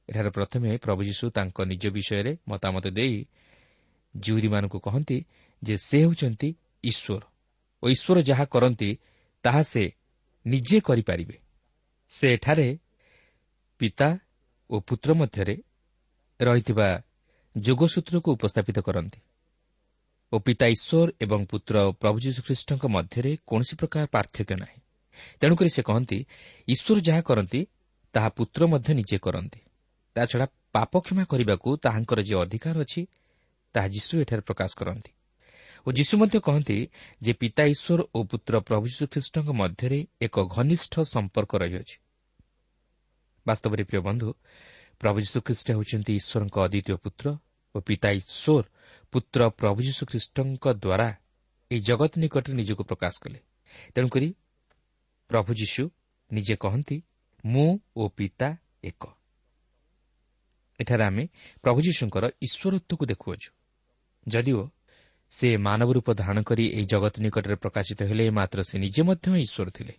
[0.08, 3.16] ଏଠାରେ ପ୍ରଥମେ ପ୍ରଭୁ ଯୀଶୁ ତାଙ୍କ ନିଜ ବିଷୟରେ ମତାମତ ଦେଇ
[4.16, 5.18] ଜୁରୀମାନଙ୍କୁ କହନ୍ତି
[5.62, 6.48] ଯେ ସେ ହେଉଛନ୍ତି
[6.84, 7.22] ଈଶ୍ୱର
[7.82, 8.90] ଓ ଈଶ୍ୱର ଯାହା କରନ୍ତି
[9.44, 9.84] ତାହା ସେ
[10.46, 11.36] ନିଜେ କରିପାରିବେ।
[12.10, 12.78] ସେ ଏଠାରେ
[13.78, 14.18] ପିତା
[14.70, 15.56] ଓ ପୁତ୍ର ମଧ୍ୟରେ
[16.40, 16.88] ରହିଥିବା
[17.56, 19.20] ଯୋଗସୂତ୍ରକୁ ଉପସ୍ଥାପିତ କରନ୍ତି।
[20.32, 24.78] ଓ ପିତା ଈଶ୍ୱର ଏବଂ ପୁତ୍ର ପ୍ରଭୁ ଯୀଶୁଖ୍ରୀଷ୍ଟଙ୍କ ମଧ୍ୟରେ କୌଣସି ପ୍ରକାର ପାର୍ଥକ୍ୟ ନାହିଁ।
[25.40, 26.18] ତେଣୁକରି ସେ କହନ୍ତି
[26.68, 27.60] ଈଶ୍ୱର ଯାହା କରନ୍ତି
[28.14, 29.60] ତାହା ପୁତ୍ର ମଧ୍ୟ ନିଜେ କରନ୍ତି।
[30.16, 33.02] ତାଛଡ଼ା ପାପ କ୍ଷମା କରିବାକୁ ତାହାଙ୍କର ଯେ ଅଧିକାର ଅଛି
[33.74, 35.10] ତାହା ଯୀଶୁ ଏଠାରେ ପ୍ରକାଶ କରନ୍ତି।
[35.86, 36.78] ଓ ଯୀଶୁ ମଧ୍ୟ କହନ୍ତି
[37.22, 41.96] ଯେ ପିତା ଈଶ୍ୱର ଓ ପୁତ୍ର ପ୍ରଭୁ ଯୀଶୁଖ୍ରୀଷ୍ଟଙ୍କ ମଧ୍ୟରେ ଏକ ଘନିଷ୍ଠ ସମ୍ପର୍କ ରହିଅଛି।
[43.46, 44.28] ବାସ୍ତବରେ ପ୍ରିୟ ବନ୍ଧୁ
[45.00, 47.26] ପ୍ରଭୁ ଯୀଶୁଖ୍ରୀଷ୍ଟ ହେଉଛନ୍ତି ଈଶ୍ୱରଙ୍କ ଅଦ୍ୱିତୀୟ ପୁତ୍ର
[47.74, 48.64] ଓ ପିତା ଈଶ୍ୱର
[49.12, 51.08] ପୁତ୍ର ପ୍ରଭୁ ଯୀଶୁଖ୍ରୀଷ୍ଟଙ୍କ ଦ୍ୱାରା
[51.70, 53.38] ଏହି ଜଗତ ନିକଟରେ ନିଜକୁ ପ୍ରକାଶ କଲେ
[53.94, 54.28] ତେଣୁକରି
[55.30, 55.82] ପ୍ରଭୁ ଯୀଶୁ
[56.30, 56.96] ନିଜେ କହନ୍ତି
[57.44, 58.48] ମୁଁ ଓ ପିତା
[58.84, 59.02] ଏକ।
[60.80, 61.24] ଏଠାରେ ଆମେ
[61.62, 63.50] ପ୍ରଭୁ ଯୀଶୁଙ୍କର ଈଶ୍ୱରତ୍ୱକୁ ଦେଖୁଅଛୁ।
[64.26, 64.62] ଯଦିଓ
[65.32, 69.68] ସେ ମାନବ ରୂପ ଧାରଣ କରି ଏହି ଜଗତ ନିକଟରେ ପ୍ରକାଶିତ ହେଲେ ମାତ୍ର ସେ ନିଜେ ମଧ୍ୟ ଈଶ୍ୱର
[69.70, 69.94] ଥିଲେ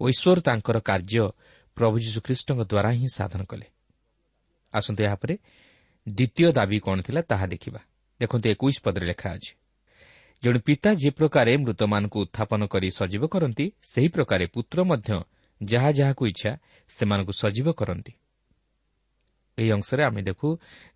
[0.00, 1.24] ଓ ଈଶ୍ୱର ତାଙ୍କର କାର୍ଯ୍ୟ
[1.76, 3.66] ପ୍ରଭୁ ଯୀଶୁଖ୍ରୀଷ୍ଟଙ୍କ ଦ୍ୱାରା ହିଁ ସାଧନ କଲେ।
[4.74, 5.34] ଆସନ୍ତୁ ଏହାପରେ
[6.06, 7.80] ଦ୍ୱିତୀୟ ଦାବି କ'ଣ ଥିଲା ତାହା ଦେଖିବା।
[8.20, 9.52] ଦେଖନ୍ତୁ ଏକୋଇଶ ପଦରେ ଲେଖା ଅଛି।
[10.42, 15.20] ଜଣେ ପିତା ଯେ ପ୍ରକାରେ ମୃତମାନଙ୍କୁ ଉତ୍ଥାପନ କରି ସଜୀବ କରନ୍ତି ସେହି ପ୍ରକାରେ ପୁତ୍ର ମଧ୍ୟ
[15.62, 16.52] ଯାହା ଯାହାକୁ ଇଚ୍ଛା
[16.88, 18.12] ସେମାନଙ୍କୁ ସଜୀବ କରନ୍ତି।
[19.58, 20.48] ଏହି ଅଂଶରେ ଆମେ ଦେଖୁ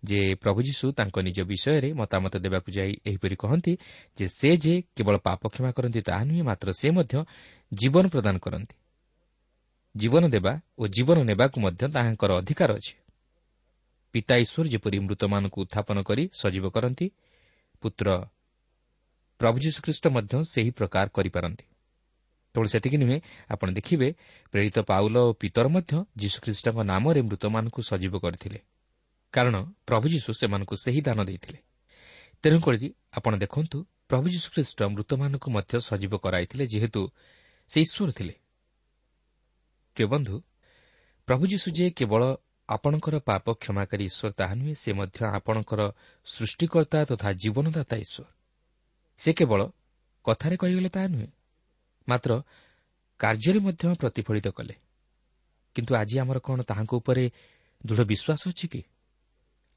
[0.03, 3.77] ଯେ ପ୍ରଭୁ ଯୀଶୁ ତାଙ୍କ ନିଜ ବିଷୟରେ ମତାମତ ଦେବାକୁ ଯାଇ ଏହିପରି କହନ୍ତି
[4.17, 7.25] ଯେ ସେ ଯେ କେବଳ ପାପ କ୍ଷମା କରନ୍ତି ତାହା ନୁହେଁ ମାତ୍ର ସେ ମଧ୍ୟ
[7.73, 8.75] ଜୀବନ ପ୍ରଦାନ କରନ୍ତି।
[9.95, 13.00] ଜୀବନ ଦେବା ଓ ଜୀବନ ନେବାକୁ ମଧ୍ୟ ତାହାଙ୍କର ଅଧିକାର ଅଛି।
[14.13, 17.05] ପିତା ଈଶ୍ୱର ଯେପରି ମୃତମାନଙ୍କୁ ଉତ୍ଥାପନ କରି ସଜୀବ କରନ୍ତି
[17.81, 18.07] ପୁତ୍ର
[19.39, 21.65] ପ୍ରଭୁ ଯୀଶୁଖ୍ରୀଷ୍ଟ ମଧ୍ୟ ସେହି ପ୍ରକାର କରିପାରନ୍ତି।
[22.55, 23.17] କେବଳ ସେତିକି ନୁହେଁ
[23.49, 24.07] ଆପଣ ଦେଖିବେ
[24.51, 28.59] ପ୍ରେରିତ ପାଉଲ ଓ ପିତର ମଧ୍ୟ ଯୀଶୁଖ୍ରୀଷ୍ଟଙ୍କ ନାମରେ ମୃତମାନଙ୍କୁ ସଜୀବ କରିଥିଲେ।
[29.33, 29.55] କାରଣ
[29.87, 31.59] ପ୍ରଭୁ ଯୀଶୁ ସେମାନଙ୍କୁ ସେହି ଦାନ ଦେଇଥିଲେ।
[32.43, 32.87] ତେଣୁକରି
[33.17, 33.77] ଆପଣ ଦେଖନ୍ତୁ
[34.09, 37.01] ପ୍ରଭୁ ଯୀଶୁଖ୍ରୀଷ୍ଟ ମୃତମାନଙ୍କୁ ମଧ୍ୟ ସଜୀବ କରାଇଥିଲେ ଯେହେତୁ
[37.69, 38.35] ସେ ଈଶ୍ୱର ଥିଲେ।
[39.97, 40.35] ପ୍ରିୟ ବନ୍ଧୁ
[41.27, 42.21] ପ୍ରଭୁ ଯୀଶୁ ଯେ କେବଳ
[42.69, 45.81] ଆପଣଙ୍କର ପାପ କ୍ଷମାକାରୀ ଈଶ୍ୱର ତାହା ନୁହେଁ ସେ ମଧ୍ୟ ଆପଣଙ୍କର
[46.25, 48.25] ସୃଷ୍ଟିକର୍ତ୍ତା ତଥା ଜୀବନଦାତା ଈଶ୍ୱର।
[49.19, 49.61] ସେ କେବଳ
[50.25, 51.29] କଥାରେ କହିଗଲେ ତାହା ନୁହେଁ
[52.09, 52.31] ମାତ୍ର
[53.19, 54.75] କାର୍ଯ୍ୟରେ ମଧ୍ୟ ପ୍ରତିଫଳିତ କଲେ।
[55.75, 57.23] କିନ୍ତୁ ଆଜି ଆମର କ'ଣ ତାହାଙ୍କ ଉପରେ
[57.85, 58.81] ଦୃଢ଼ ବିଶ୍ୱାସ ଅଛି କି?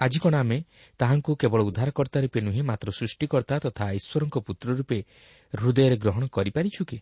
[0.01, 0.59] ଆଜି କ'ଣ ଆମେ
[0.99, 4.99] ତାହାଙ୍କୁ କେବଳ ଉଦ୍ଧାରକର୍ତ୍ତା ରୂପେ ନୁହେଁ ମାତ୍ର ସୃଷ୍ଟିକର୍ତ୍ତା ତଥା ଈଶ୍ୱରଙ୍କ ପୁତ୍ର ରୂପେ
[5.55, 6.99] ହୃଦୟରେ ଗ୍ରହଣ କରିପାରିଛୁ କି?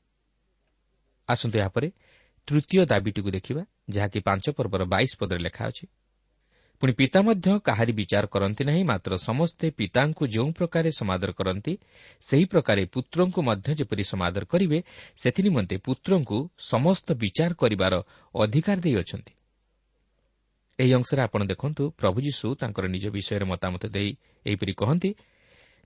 [1.29, 1.89] ଆସନ୍ତୁ ଏହାପରେ
[2.49, 5.87] ତୃତୀୟ ଦାବିଟିକୁ ଦେଖିବା ଯାହାକି ପାଞ୍ଚ ପର୍ବର ବାଇଶ ପଦରେ ଲେଖା ଅଛି।
[6.83, 11.73] ପୁଣି ପିତା ମଧ୍ୟ କାହାରି ବିଚାର କରନ୍ତି ନାହିଁ ମାତ୍ର ସମସ୍ତେ ପିତାଙ୍କୁ ଯେଉଁ ପ୍ରକାରେ ସମାଦର କରନ୍ତି
[12.21, 14.79] ସେହି ପ୍ରକାରେ ପୁତ୍ରଙ୍କୁ ମଧ୍ୟ ଯେପରି ସମାଦର କରିବେ
[15.17, 17.95] ସେଥିନିମନ୍ତେ ପୁତ୍ରଙ୍କୁ ସମସ୍ତ ବିଚାର କରିବାର
[18.35, 19.33] ଅଧିକାର ଦେଇଅଛନ୍ତି
[20.79, 24.11] ଏହି ଅଂଶରେ ଆପଣ ଦେଖନ୍ତୁ ପ୍ରଭୁ ଯୀଶୁ ତାଙ୍କର ନିଜ ବିଷୟରେ ମତାମତ ଦେଇ
[24.47, 25.11] ଏହିପରି କହନ୍ତି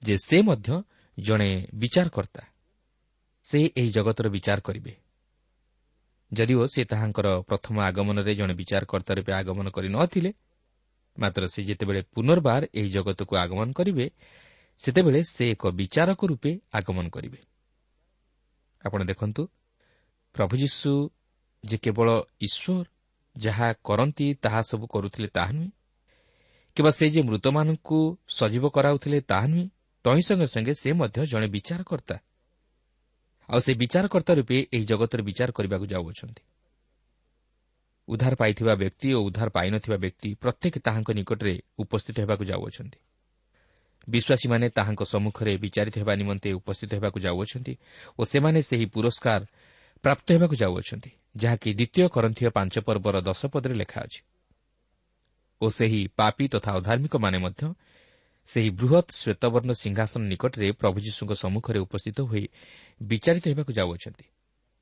[0.03, 0.83] ଯେ ସେ ମଧ୍ୟ
[1.19, 2.43] ଜଣେ ବିଚାରକର୍ତ୍ତା।
[3.45, 5.06] ସେ ଏହି ଜଗତର ବିଚାର କରିବେ।
[6.33, 10.31] ଯଦିଓ ସେ ତାହାଙ୍କର ପ୍ରଥମ ଆଗମନରେ ଜଣେ ବିଚାରକର୍ତ୍ତା ରୂପେ ଆଗମନ କରିନଥିଲେ
[11.17, 14.07] ମାତ୍ର ସେ ଯେତେବେଳେ ପୁନର୍ବାର ଏହି ଜଗତକୁ ଆଗମନ କରିବେ
[14.81, 17.41] ସେତେବେଳେ ସେ ଏକ ବିଚାରକ ରୂପେ ଆଗମନ କରିବେ।
[18.85, 19.43] ଆପଣ ଦେଖନ୍ତୁ
[20.35, 20.93] ପ୍ରଭୁ ଯୀଶୁ
[21.65, 22.09] ଯେ କେବଳ
[22.41, 22.87] ଈଶ୍ୱର
[23.37, 25.71] ଯାହା କରନ୍ତି ତାହା ସବୁ କରୁଥିଲେ ତାହା ନୁହେଁ
[26.77, 29.67] କିମ୍ବା ସେ ଯେ ମୃତମାନଙ୍କୁ ସଜୀବ କରାଉଥିଲେ ତାହା ନୁହେଁ
[30.05, 32.17] ତହିଁ ସଙ୍ଗେ ସଙ୍ଗେ ସେ ମଧ୍ୟ ଜଣେ ବିଚାରକର୍ତ୍ତା।
[33.49, 36.43] ଆଉ ସେ ବିଚାରକର୍ତ୍ତା ରୂପେ ଏହି ଜଗତରେ ବିଚାର କରିବାକୁ ଯାଉଅଛନ୍ତି।
[38.09, 42.99] ଉଦ୍ଧାର ପାଇଥିବା ବ୍ୟକ୍ତି ଓ ଉଦ୍ଧାର ପାଇନଥିବା ବ୍ୟକ୍ତି ପ୍ରତ୍ୟେକ ତାହାଙ୍କ ନିକଟରେ ଉପସ୍ଥିତ ହେବାକୁ ଯାଉଅଛନ୍ତି।
[44.09, 47.75] ବିଶ୍ୱାସୀମାନେ ତାହାଙ୍କ ସମ୍ମୁଖରେ ବିଚାରିତ ହେବା ନିମନ୍ତେ ଉପସ୍ଥିତ ହେବାକୁ ଯାଉଅଛନ୍ତି
[48.19, 49.43] ଓ ସେମାନେ ସେହି ପୁରସ୍କାର
[50.05, 54.21] ପ୍ରାପ୍ତ ହେବାକୁ ଯାଉଅଛନ୍ତି ଯାହାକି ଦ୍ୱିତୀୟ କରନ୍ଥୀୟ ପାଞ୍ଚ ପର୍ବର ଦଶ ପଦରେ ଲେଖା ଅଛି
[55.61, 57.63] ଓ ସେହି ପାପି ତଥା ଅଧାର୍ମିକମାନେ ମଧ୍ୟ
[58.47, 62.45] ସେହି ବୃହତ୍ ଶ୍ୱେତବର୍ଣ୍ଣ ସିଂହାସନ ନିକଟରେ ପ୍ରଭୁ ଯୀଶୁଙ୍କ ସମ୍ମୁଖରେ ଉପସ୍ଥିତ ହୋଇ
[63.03, 64.27] ବିଚାରିତ ହେବାକୁ ଯାଉଅଛନ୍ତି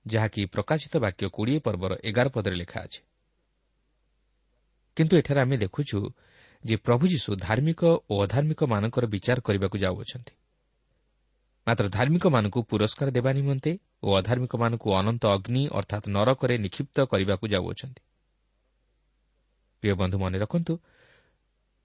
[0.07, 3.00] ଯାହାକି ପ୍ରକାଶିତ ବାକ୍ୟ କୋଡ଼ିଏ ପର୍ବର ଏଗାର ପଦରେ ଲେଖା ଅଛି।
[4.96, 5.98] କିନ୍ତୁ ଏଠାରେ ଆମେ ଦେଖୁଛୁ
[6.64, 10.35] ଯେ ପ୍ରଭୁ ଯୀଶୁ ଧାର୍ମିକ ଓ ଅଧାର୍ମିକମାନଙ୍କର ବିଚାର କରିବାକୁ ଯାଉଅଛନ୍ତି।
[11.66, 13.72] ମାତ୍ର ଧାର୍ମିକମାନଙ୍କୁ ପୁରସ୍କାର ଦେବା ନିମନ୍ତେ
[14.03, 18.03] ଓ ଅଧାର୍ମିକମାନଙ୍କୁ ଅନନ୍ତ ଅଗ୍ନି ଅର୍ଥାତ୍ ନରକରେ ନିକ୍ଷିପ୍ତ କରିବାକୁ ଯାଉଅଛନ୍ତି।
[19.83, 20.74] ପ୍ରିୟ ବନ୍ଧୁ ମନେ ରଖନ୍ତୁ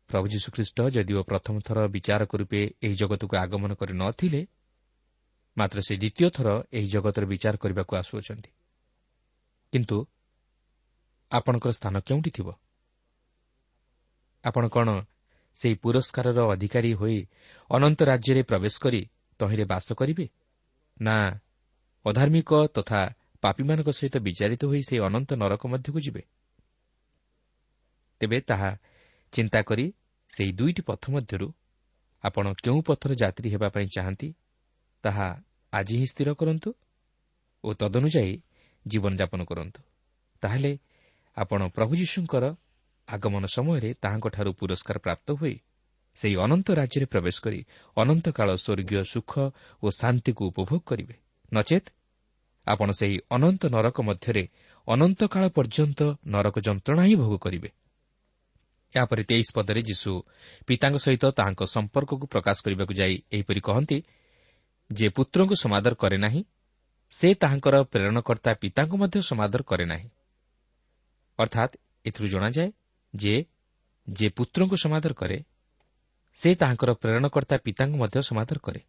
[0.10, 4.48] ପ୍ରଭୁ ଯୀଶୁଖ୍ରୀଷ୍ଟ ଯଦିଓ ପ୍ରଥମ ଥର ବିଚାରକ ରୂପେ ଏହି ଜଗତକୁ ଆଗମନ କରି ନ ଥିଲେ
[5.58, 8.52] ମାତ୍ର ସେ ଦ୍ୱିତୀୟ ଥର ଏହି ଜଗତର ବିଚାର କରିବାକୁ ଆସୁଅଛନ୍ତି।
[9.74, 9.98] କିନ୍ତୁ
[11.32, 12.48] ଆପଣଙ୍କର ସ୍ଥାନ କେଉଁଠି ଥିବ?
[14.44, 14.90] ଆପଣ କ'ଣ
[15.56, 17.28] ସେହି ପୁରସ୍କାରର ଅଧିକାରୀ ହୋଇ
[17.70, 19.02] ଅନନ୍ତ ରାଜ୍ୟରେ ପ୍ରବେଶ କରି
[19.40, 20.26] ତହିଁରେ ବାସ କରିବେ?
[21.02, 21.18] ନା
[22.06, 23.02] ଅଧାର୍ମିକ ତଥା
[23.42, 26.22] ପାପୀମାନଙ୍କ ସହିତ ବିଚାରିତ ହୋଇ ସେହି ଅନନ୍ତ ନରକ ମଧ୍ୟକୁ ଯିବେ?
[28.20, 28.72] ତେବେ ତାହା
[29.32, 29.94] ଚିନ୍ତା କରି
[30.30, 31.48] ସେହି ଦୁଇଟି ପଥ ମଧ୍ୟରୁ
[32.24, 34.30] ଆପଣ କେଉଁ ପଥର ଯାତ୍ରୀ ହେବା ପାଇଁ ଚାହାନ୍ତି
[35.04, 35.28] ତାହା
[35.74, 36.70] ଆଜି ହିଁ ସ୍ଥିର କରନ୍ତୁ
[37.64, 38.34] ଓ ତଦନୁଯାୟୀ
[38.86, 39.82] ଜୀବନଯାପନ କରନ୍ତୁ।
[40.44, 40.72] ତାହେଲେ
[41.38, 42.46] ଆପଣ ପ୍ରଭୁ ଯୀଶୁଙ୍କର
[43.08, 45.56] ଆଗମନ ସମୟରେ ତାହାଙ୍କଠାରୁ ପୁରସ୍କାର ପ୍ରାପ୍ତ ହୋଇ
[46.18, 47.60] ସେହି ଅନନ୍ତ ରାଜ୍ୟରେ ପ୍ରବେଶ କରି
[47.98, 49.32] ଅନନ୍ତକାଳ ସ୍ୱର୍ଗୀୟ ସୁଖ
[49.84, 51.16] ଓ ଶାନ୍ତିକୁ ଉପଭୋଗ କରିବେ।
[51.54, 51.88] ନଚେତ୍
[52.68, 54.44] ଆପଣ ସେହି ଅନନ୍ତ ନରକ ମଧ୍ୟରେ
[54.88, 57.70] ଅନନ୍ତକାଳ ପର୍ଯ୍ୟନ୍ତ ନରକ ଯନ୍ତ୍ରଣା ହିଁ ଭୋଗ କରିବେ।
[58.96, 60.12] ଏହାପରେ ତେଇଶ ପଦରେ ଯୀଶୁ
[60.68, 63.98] ପିତାଙ୍କ ସହିତ ତାହାଙ୍କ ସମ୍ପର୍କକୁ ପ୍ରକାଶ କରିବାକୁ ଯାଇ ଏହିପରି କହନ୍ତି
[64.90, 66.42] ଯେ ପୁତ୍ରଙ୍କୁ ସମାଦର କରେ ନାହିଁ
[67.14, 70.10] ସେ ତାହାଙ୍କର ପ୍ରେରଣକର୍ତ୍ତା ପିତାଙ୍କୁ ମଧ୍ୟ ସମାଦର କରେ ନାହିଁ।
[71.40, 71.74] ଅର୍ଥାତ୍
[72.06, 72.70] ଏଥିରୁ ଜଣାଯାଏ
[73.14, 73.36] ଯେ
[74.08, 75.38] ଯେ ପୁତ୍ରଙ୍କୁ ସମାଦର କରେ
[76.38, 78.82] ସେ ତାହାଙ୍କର ପ୍ରେରଣକର୍ତ୍ତା ପିତାଙ୍କୁ ମଧ୍ୟ ସମାଦର କରେ।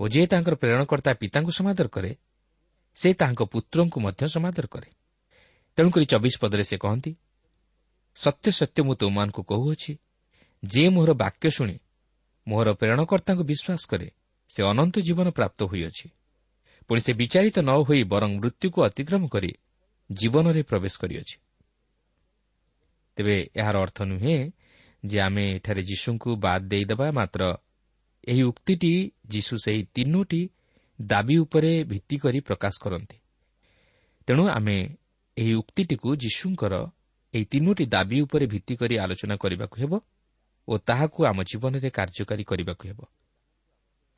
[0.00, 2.12] ଓ ଯେ ତାଙ୍କର ପ୍ରେରଣକର୍ତ୍ତା ପିତାଙ୍କୁ ସମାଦର କରେ
[2.96, 4.90] ସେ ତାହାଙ୍କ ପୁତ୍ରଙ୍କୁ ମଧ୍ୟ ସମାଦର କରେ।
[5.78, 7.10] ତେଣୁକରି ଚବିଶ ପଦରେ ସେ କହନ୍ତି
[8.18, 9.92] ସତ୍ୟ ସତ୍ୟ ମୁଁ ତୁମମାନଙ୍କୁ କହୁଅଛି।
[10.62, 11.76] ଯେ ମୋହର ବାକ୍ୟ ଶୁଣି
[12.46, 14.08] ମୋହର ପ୍ରେରଣକର୍ତ୍ତାଙ୍କୁ ବିଶ୍ୱାସ କରେ
[14.50, 16.06] ସେ ଅନନ୍ତ ଜୀବନ ପ୍ରାପ୍ତ ହୋଇଅଛି।
[16.88, 19.52] ପୁଣି ସେ ବିଚାରିତ ନ ହୋଇ ବରଂ ମୃତ୍ୟୁକୁ ଅତିକ୍ରମ କରି
[20.10, 21.36] ଜୀବନରେ ପ୍ରବେଶ କରିଅଛି।
[23.16, 24.50] ତେବେ ଏହାର ଅର୍ଥ ନୁହେଁ
[25.06, 27.42] ଯେ ଆମେ ଏଠାରେ ଯୀଶୁଙ୍କୁ ବାଦ୍ ଦେଇଦେବା ମାତ୍ର
[28.28, 28.92] ଏହି ଉକ୍ତିଟି
[29.28, 30.42] ଯୀଶୁ ସେହି ତିନୋଟି
[31.00, 33.18] ଦାବି ଉପରେ ଭିତ୍ତି କରି ପ୍ରକାଶ କରନ୍ତି।
[34.26, 34.78] ତେଣୁ ଆମେ
[35.36, 36.74] ଏହି ଉକ୍ତିଟିକୁ ଯୀଶୁଙ୍କର
[37.34, 39.92] ଏହି ତିନୋଟି ଦାବି ଉପରେ ଭିତ୍ତି କରି ଆଲୋଚନା କରିବାକୁ ହେବ
[40.68, 43.00] ଓ ତାହାକୁ ଆମ ଜୀବନରେ କାର୍ଯ୍ୟକାରୀ କରିବାକୁ ହେବ।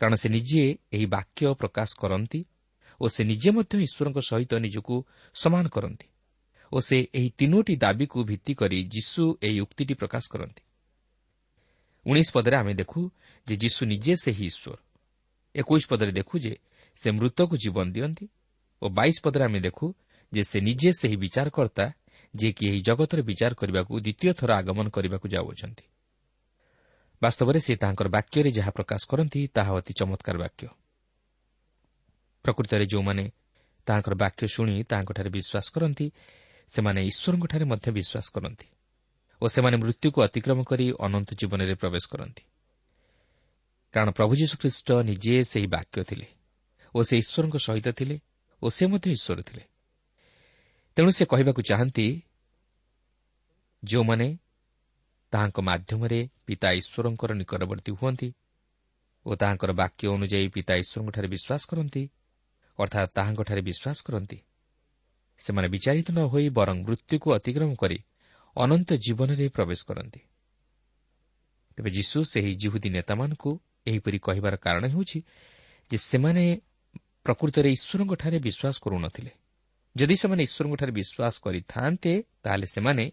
[0.00, 0.62] କାରଣ ସେ ନିଜେ
[0.94, 2.40] ଏହି ବାକ୍ୟ ପ୍ରକାଶ କରନ୍ତି
[3.00, 4.94] ଓ ସେ ନିଜେ ମଧ୍ୟ ଈଶ୍ୱରଙ୍କ ସହିତ ନିଜକୁ
[5.34, 6.06] ସମାନ କରନ୍ତି
[6.72, 10.62] ଓ ସେ ଏହି ତିନୋଟି ଦାବିକୁ ଭିତ୍ତି କରି ଯୀଶୁ ଏହି ଉକ୍ତିଟି ପ୍ରକାଶ କରନ୍ତି।
[12.06, 13.00] ଉଣେଇଶ ପଦରେ ଆମେ ଦେଖୁ
[13.46, 14.78] ଯେ ଯୀଶୁ ନିଜେ ସେହି ଈଶ୍ୱର।
[15.54, 16.54] ଏକୋଇଶ ପଦରେ ଦେଖୁ ଯେ
[16.96, 18.26] ସେ ମୃତକୁ ଜୀବନ ଦିଅନ୍ତି
[18.82, 19.86] ଓ ବାଇଶ ପଦରେ ଆମେ ଦେଖୁ
[20.32, 21.86] ଯେ ସେ ନିଜେ ସେହି ବିଚାରକର୍ତ୍ତା
[22.34, 25.84] ଯିଏକି ଏହି ଜଗତରେ ବିଚାର କରିବାକୁ ଦ୍ୱିତୀୟ ଥର ଆଗମନ କରିବାକୁ ଯାଉଅଛନ୍ତି।
[27.22, 30.66] ବାସ୍ତବରେ ସେ ତାଙ୍କର ବାକ୍ୟରେ ଯାହା ପ୍ରକାଶ କରନ୍ତି ତାହା ଅତି ଚମତ୍କାର ବାକ୍ୟ।
[32.44, 33.24] ପ୍ରକୃତରେ ଯେଉଁମାନେ
[33.86, 36.06] ତାହାଙ୍କର ବାକ୍ୟ ଶୁଣି ତାହାଙ୍କଠାରେ ବିଶ୍ୱାସ କରନ୍ତି
[36.68, 38.66] ସେମାନେ ଈଶ୍ୱରଙ୍କଠାରେ ମଧ୍ୟ ବିଶ୍ୱାସ କରନ୍ତି
[39.42, 42.42] ଓ ସେମାନେ ମୃତ୍ୟୁକୁ ଅତିକ୍ରମ କରି ଅନନ୍ତ ଜୀବନରେ ପ୍ରବେଶ କରନ୍ତି।
[43.94, 46.28] କାରଣ ପ୍ରଭୁ ଯୀଶୁଖ୍ରୀଷ୍ଟ ନିଜେ ସେହି ବାକ୍ୟ ଥିଲେ
[46.94, 48.16] ଓ ସେ ଈଶ୍ୱରଙ୍କ ସହିତ ଥିଲେ
[48.62, 49.62] ଓ ସେ ମଧ୍ୟ ଈଶ୍ୱର ଥିଲେ।
[51.00, 52.06] ତେଣୁ ସେ କହିବାକୁ ଚାହାନ୍ତି
[53.82, 54.26] ଯେଉଁମାନେ
[55.32, 58.28] ତାହାଙ୍କ ମାଧ୍ୟମରେ ପିତା ଈଶ୍ୱରଙ୍କର ନିକଟବର୍ତ୍ତୀ ହୁଅନ୍ତି
[59.26, 62.02] ଓ ତାହାଙ୍କର ବାକ୍ୟ ଅନୁଯାୟୀ ପିତା ଈଶ୍ୱରଙ୍କଠାରେ ବିଶ୍ୱାସ କରନ୍ତି
[62.78, 64.38] ଅର୍ଥାତ୍ ତାହାଙ୍କଠାରେ ବିଶ୍ୱାସ କରନ୍ତି
[65.40, 67.98] ସେମାନେ ବିଚାରିତ ନ ହୋଇ ବରଂ ମୃତ୍ୟୁକୁ ଅତିକ୍ରମ କରି
[68.56, 70.20] ଅନନ୍ତ ଜୀବନରେ ପ୍ରବେଶ କରନ୍ତି।
[71.76, 73.50] ତେବେ ଯୀଶୁ ସେହି ଜିହୁଦୀ ନେତାମାନଙ୍କୁ
[73.88, 75.18] ଏହିପରି କହିବାର କାରଣ ହେଉଛି
[75.90, 76.44] ଯେ ସେମାନେ
[77.24, 79.32] ପ୍ରକୃତରେ ଈଶ୍ୱରଙ୍କଠାରେ ବିଶ୍ୱାସ କରୁନଥିଲେ।
[79.96, 82.12] ଯଦି ସେମାନେ ଈଶ୍ୱରଙ୍କଠାରେ ବିଶ୍ୱାସ କରିଥାନ୍ତେ
[82.44, 83.04] ତାହେଲେ ସେମାନେ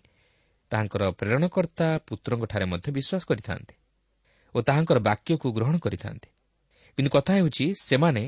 [0.72, 3.76] ତାହାଙ୍କର ପ୍ରେରଣକର୍ତ୍ତା ପୁତ୍ରଙ୍କଠାରେ ମଧ୍ୟ ବିଶ୍ୱାସ କରିଥାନ୍ତେ
[4.56, 6.30] ଓ ତାହାଙ୍କର ବାକ୍ୟକୁ ଗ୍ରହଣ କରିଥାନ୍ତେ।
[6.98, 8.24] କିନ୍ତୁ କଥା ହେଉଛି ସେମାନେ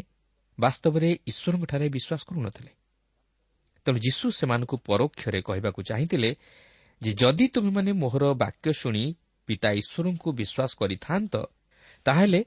[0.58, 2.72] ବାସ୍ତବରେ ଈଶ୍ୱରଙ୍କଠାରେ ବିଶ୍ୱାସ କରୁନଥିଲେ।
[3.86, 6.32] ତେଣୁ ଯୀଶୁ ସେମାନଙ୍କୁ ପରୋକ୍ଷରେ କହିବାକୁ ଚାହିଁଥିଲେ
[7.02, 9.04] ଯେ ଯଦି ତୁମେମାନେ ମୋହର ବାକ୍ୟ ଶୁଣି
[9.48, 11.34] ପିତା ଈଶ୍ୱରଙ୍କୁ ବିଶ୍ୱାସ କରିଥାନ୍ତ
[12.06, 12.42] ତାହେଲେ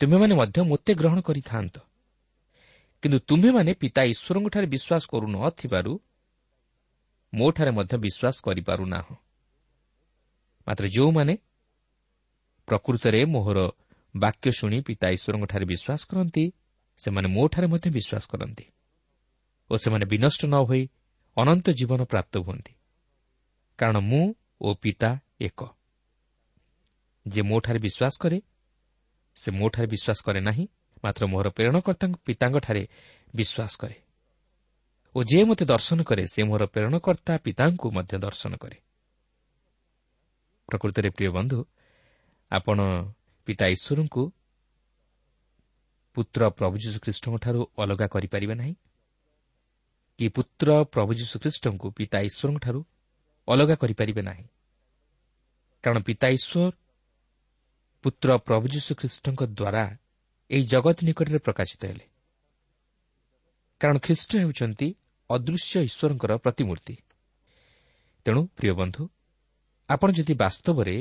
[0.00, 1.76] ତୁମେମାନେ ମଧ୍ୟ ମୋତେ ଗ୍ରହଣ କରିଥାନ୍ତ।
[3.02, 5.92] କିନ୍ତୁ ତୁମେମାନେ ପିତା ଈଶ୍ୱରଙ୍କଠାରେ ବିଶ୍ୱାସ କରୁନଥିବାରୁ
[7.34, 9.06] ମୋଠାରେ ମଧ୍ୟ ବିଶ୍ୱାସ କରିପାରୁନାହ।
[10.66, 11.34] ମାତ୍ର ଯେଉଁମାନେ
[12.68, 13.58] ପ୍ରକୃତରେ ମୋହର
[14.14, 16.44] ବାକ୍ୟ ଶୁଣି ପିତା ଈଶ୍ୱରଙ୍କଠାରେ ବିଶ୍ୱାସ କରନ୍ତି
[16.96, 18.66] ସେମାନେ ମୋଠାରେ ମଧ୍ୟ ବିଶ୍ୱାସ କରନ୍ତି
[19.70, 20.82] ଓ ସେମାନେ ବିନଷ୍ଟ ନ ହୋଇ
[21.36, 22.72] ଅନନ୍ତ ଜୀବନ ପ୍ରାପ୍ତ ହୁଅନ୍ତି।
[23.78, 25.60] କାରଣ ମୁଁ ଓ ପିତା ଏକ।
[27.26, 28.38] ଯେ ମୋଠାରେ ବିଶ୍ୱାସ କରେ
[29.36, 30.66] ସେ ମୋଠାରେ ବିଶ୍ୱାସ କରେ ନାହିଁ
[31.04, 32.82] ମାତ୍ର ମୋହର ପ୍ରେରଣକର୍ତ୍ତା ପିତାଙ୍କଠାରେ
[33.34, 33.96] ବିଶ୍ୱାସ କରେ।
[35.14, 38.76] ଓ ଯିଏ ମୋତେ ଦର୍ଶନ କରେ ସେ ମୋର ପ୍ରେରଣକର୍ତ୍ତା ପିତାଙ୍କୁ ମଧ୍ୟ ଦର୍ଶନ କରେ।
[40.68, 41.64] ପ୍ରକୃତରେ ପ୍ରିୟ ବନ୍ଧୁ
[42.50, 42.78] ଆପଣ
[43.46, 44.22] ପିତା ଈଶ୍ୱରଙ୍କୁ
[46.14, 48.74] ପୁତ୍ର ପ୍ରଭୁ ଯୀଶୁଖ୍ରୀଷ୍ଟଙ୍କଠାରୁ ଅଲଗା କରିପାରିବେ ନାହିଁ?
[50.18, 52.80] କି ପୁତ୍ର ପ୍ରଭୁ ଯୀଶୁଖ୍ରୀଷ୍ଟଙ୍କୁ ପିତା ଈଶ୍ୱରଙ୍କଠାରୁ
[53.48, 54.44] ଅଲଗା କରିପାରିବେ ନାହିଁ?
[55.82, 56.72] କାରଣ ପିତା ଈଶ୍ୱର
[58.02, 59.84] ପୁତ୍ର ପ୍ରଭୁ ଯୀଶୁଖ୍ରୀଷ୍ଟଙ୍କ ଦ୍ୱାରା
[60.50, 62.06] ଏହି ଜଗତ ନିକଟରେ ପ୍ରକାଶିତ ହେଲେ।
[63.80, 64.88] କାରଣ ଖ୍ରୀଷ୍ଟ ହେଉଛନ୍ତି
[65.30, 66.94] ଅଦୃଶ୍ୟ ଈଶ୍ୱରଙ୍କର ପ୍ରତିମୂର୍ତ୍ତି।
[68.26, 69.02] ତେଣୁ ପ୍ରିୟ ବନ୍ଧୁ
[69.88, 70.96] ଆପଣ ଯଦି ବାସ୍ତବରେ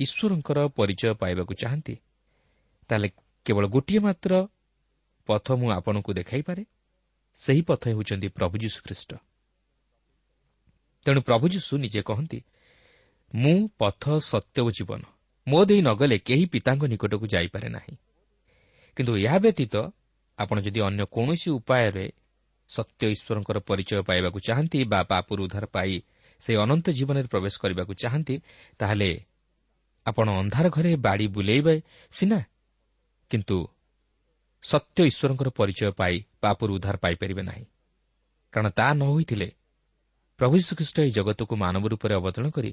[0.00, 1.94] ଈଶ୍ୱରଙ୍କର ପରିଚୟ ପାଇବାକୁ ଚାହାନ୍ତି
[2.90, 3.08] ତାହେଲେ
[3.46, 4.32] କେବଳ ଗୋଟିଏ ମାତ୍ର
[5.28, 6.62] ପଥ ମୁଁ ଆପଣଙ୍କୁ ଦେଖାଇପାରେ।
[7.40, 9.10] ସେହି ପଥ ହେଉଛନ୍ତି ପ୍ରଭୁ ଯୀଶୁଖ୍ରୀଷ୍ଟ
[11.06, 12.38] ତେଣୁ ପ୍ରଭୁ ଯୀଶୁ ନିଜେ କହନ୍ତି
[13.34, 15.02] ମୁଁ ପଥ ସତ୍ୟ ଓ ଜୀବନ।
[15.46, 17.94] ମୋ ଦେଇ ନଗଲେ କେହି ପିତାଙ୍କ ନିକଟକୁ ଯାଇପାରେ ନାହିଁ।
[18.96, 19.74] କିନ୍ତୁ ଏହା ବ୍ୟତୀତ
[20.38, 22.06] ଆପଣ ଯଦି ଅନ୍ୟ କୌଣସି ଉପାୟରେ
[22.70, 25.94] ସତ୍ୟ ଈଶ୍ୱରଙ୍କର ପରିଚୟ ପାଇବାକୁ ଚାହାନ୍ତି ବା ପାପୁର ଉଦ୍ଧାର ପାଇ
[26.40, 28.34] ସେହି ଅନନ୍ତ ଜୀବନରେ ପ୍ରବେଶ କରିବାକୁ ଚାହାନ୍ତି
[28.78, 29.10] ତାହେଲେ
[30.06, 31.74] ଆପଣ ଅନ୍ଧାର ଘରେ ବାଡ଼ି ବୁଲେଇବେ
[32.12, 32.38] ସିନା
[33.30, 33.56] କିନ୍ତୁ
[34.62, 37.64] ସତ୍ୟ ଈଶ୍ୱରଙ୍କର ପରିଚୟ ପାଇ ପାପୁର ଉଦ୍ଧାର ପାଇପାରିବେ ନାହିଁ।
[38.52, 39.48] କାରଣ ତାହା ନ ହୋଇଥିଲେ
[40.40, 42.70] ପ୍ରଭୁ ଶ୍ରୀଖ୍ରୀଷ୍ଟ ଏହି ଜଗତକୁ ମାନବ ରୂପରେ ଅବତରଣ କରି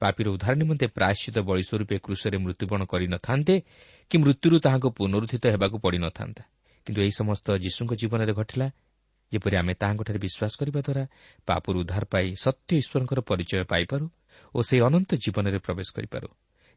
[0.00, 3.54] ପାପିର ଉଦ୍ଧାର ନିମନ୍ତେ ପ୍ରାୟଶ୍ଚିତ ବଳି ସ୍ୱରୂପେ କୃଷରେ ମୃତ୍ୟୁବରଣ କରିନଥାନ୍ତେ
[4.10, 6.42] କି ମୃତ୍ୟୁରୁ ତାହାଙ୍କୁ ପୁନରୁଦ୍ଧିତ ହେବାକୁ ପଡ଼ିନଥାନ୍ତା
[6.86, 8.66] କିନ୍ତୁ ଏହି ସମସ୍ତ ଯୀଶୁଙ୍କ ଜୀବନରେ ଘଟିଲା
[9.32, 11.04] ଯେପରି ଆମେ ତାହାଙ୍କଠାରେ ବିଶ୍ୱାସ କରିବା ଦ୍ୱାରା
[11.46, 14.04] ପାପୁର ଉଦ୍ଧାର ପାଇ ସତ୍ୟ ଈଶ୍ୱରଙ୍କର ପରିଚୟ ପାଇପାରୁ
[14.54, 16.28] ଓ ସେହି ଅନନ୍ତ ଜୀବନରେ ପ୍ରବେଶ କରିପାରୁ।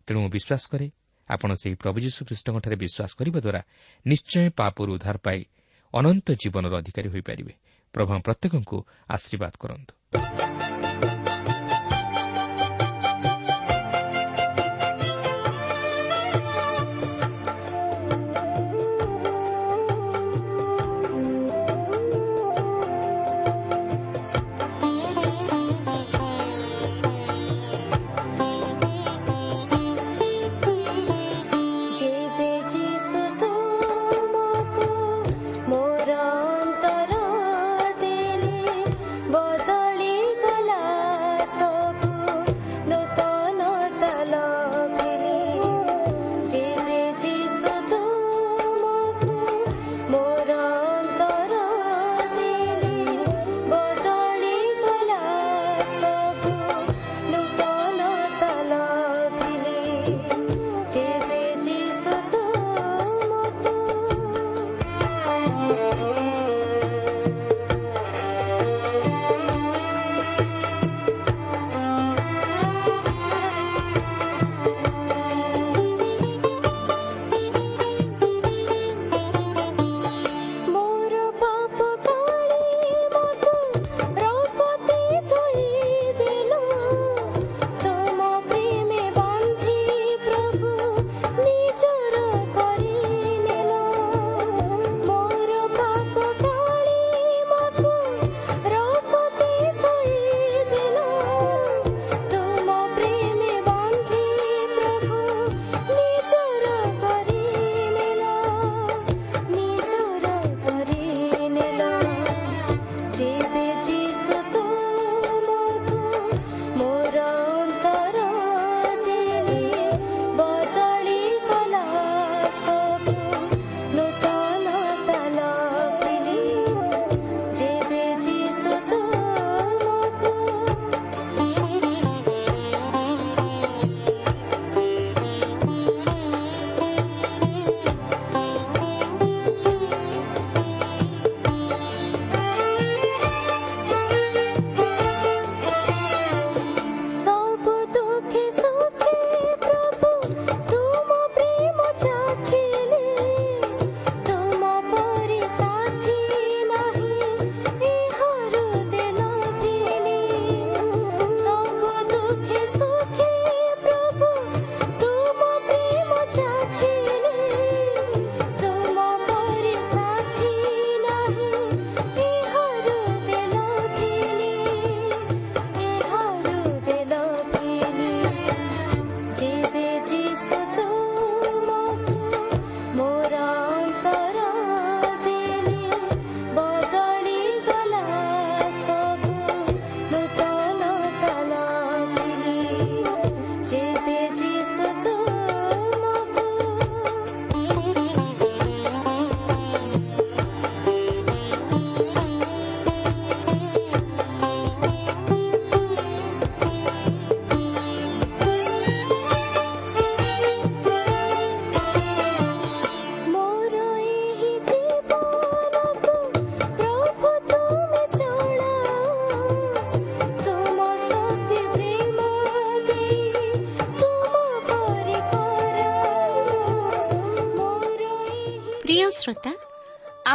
[0.07, 0.87] ତେଣୁ ମୁଁ ବିଶ୍ୱାସ କରେ
[1.29, 3.61] ଆପଣ ସେହି ପ୍ରଭୁ ଯୀଶୁଖ୍ରୀଷ୍ଟଙ୍କଠାରେ ବିଶ୍ୱାସ କରିବା ଦ୍ୱାରା
[4.05, 5.39] ନିଶ୍ଚୟ ପାପୁର ଉଦ୍ଧାର ପାଇ
[5.93, 7.53] ଅନନ୍ତ ଜୀବନର ଅଧିକାରୀ ହୋଇପାରିବେ।
[7.93, 8.77] ପ୍ରଭୁ ପ୍ରତ୍ୟେକଙ୍କୁ
[9.09, 10.62] ଆଶୀର୍ବାଦ କରନ୍ତୁ।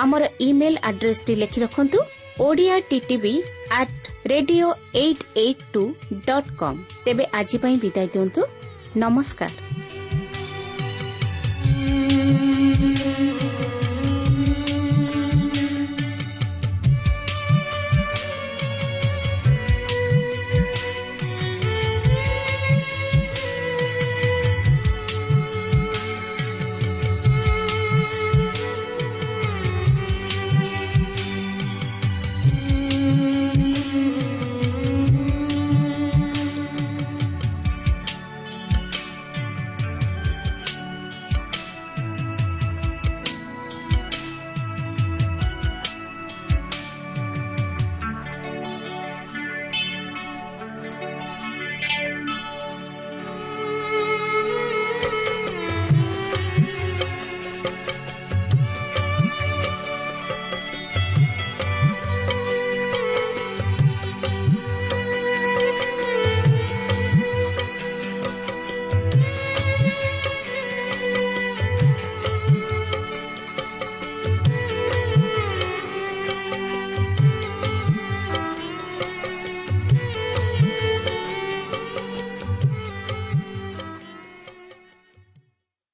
[0.00, 1.98] ଆମର ଇମେଲ୍ ଆଡ୍ରେସ୍ଟି ଲେଖି ରଖନ୍ତୁ
[2.40, 3.34] Odia TV
[3.78, 5.82] at radio eight eight two
[6.28, 6.78] dot com.
[7.04, 8.40] ତେବେ ଆଜି ପାଇଁ ବିଦାୟ ଦିଅନ୍ତୁ।
[8.96, 9.52] ନମସ୍କାର।